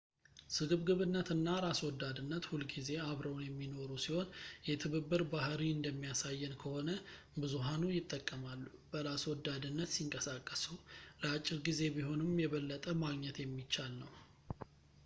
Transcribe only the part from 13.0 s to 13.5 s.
ማግኘት